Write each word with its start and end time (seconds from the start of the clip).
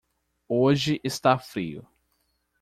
Hoje 0.49 0.99
está 1.03 1.37
frio 1.37 1.87